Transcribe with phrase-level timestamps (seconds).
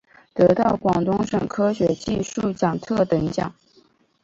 [0.33, 3.53] 得到广东省科学技术奖特等奖。